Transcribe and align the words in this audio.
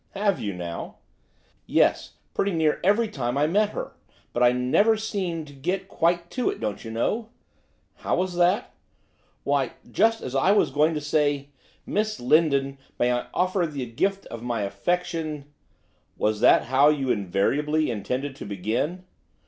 'Have 0.15 0.39
you 0.39 0.51
now?' 0.51 0.95
'Yes, 1.67 2.13
pretty 2.33 2.51
near 2.53 2.79
every 2.83 3.07
time 3.07 3.37
I 3.37 3.45
met 3.45 3.69
her, 3.69 3.91
but 4.33 4.41
I 4.41 4.51
never 4.51 4.97
seemed 4.97 5.45
to 5.45 5.53
get 5.53 5.87
quite 5.87 6.31
to 6.31 6.49
it, 6.49 6.59
don't 6.59 6.83
you 6.83 6.89
know.' 6.89 7.29
'How 7.97 8.15
was 8.15 8.33
that?' 8.35 8.73
'Why, 9.43 9.73
just 9.91 10.23
as 10.23 10.33
I 10.33 10.53
was 10.53 10.71
going 10.71 10.95
to 10.95 11.01
say, 11.01 11.49
"Miss 11.85 12.19
Lindon, 12.19 12.79
may 12.97 13.11
I 13.13 13.27
offer 13.31 13.61
you 13.61 13.69
the 13.69 13.85
gift 13.85 14.25
of 14.31 14.41
my 14.41 14.61
affection"' 14.63 15.45
'Was 16.17 16.39
that 16.39 16.63
how 16.63 16.89
you 16.89 17.11
invariably 17.11 17.91
intended 17.91 18.35
to 18.37 18.45
begin? 18.47 19.03